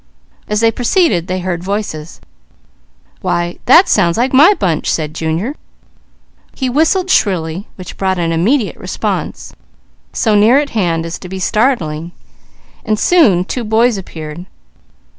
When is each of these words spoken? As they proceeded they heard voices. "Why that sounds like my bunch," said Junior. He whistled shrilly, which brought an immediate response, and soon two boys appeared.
As 0.47 0.61
they 0.61 0.71
proceeded 0.71 1.27
they 1.27 1.41
heard 1.41 1.63
voices. 1.63 2.19
"Why 3.21 3.59
that 3.67 3.87
sounds 3.87 4.17
like 4.17 4.33
my 4.33 4.55
bunch," 4.55 4.89
said 4.89 5.13
Junior. 5.13 5.53
He 6.55 6.71
whistled 6.71 7.11
shrilly, 7.11 7.67
which 7.75 7.97
brought 7.97 8.17
an 8.17 8.31
immediate 8.31 8.77
response, 8.77 9.53
and 10.33 11.03
soon 13.05 13.45
two 13.45 13.63
boys 13.63 13.97
appeared. 13.99 14.47